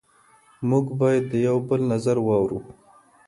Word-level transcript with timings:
موږ 0.69 0.85
باید 0.99 1.23
د 1.31 1.33
یو 1.47 1.57
بل 1.67 1.81
نظر 1.93 2.17
واورو. 2.23 2.59